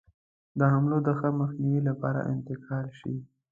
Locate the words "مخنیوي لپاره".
1.39-2.19